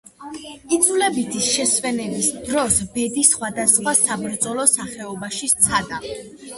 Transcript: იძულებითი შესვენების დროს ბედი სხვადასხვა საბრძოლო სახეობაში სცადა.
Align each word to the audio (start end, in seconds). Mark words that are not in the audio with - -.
იძულებითი 0.77 1.41
შესვენების 1.49 2.31
დროს 2.49 2.79
ბედი 2.97 3.27
სხვადასხვა 3.31 3.97
საბრძოლო 4.03 4.69
სახეობაში 4.77 5.57
სცადა. 5.57 6.07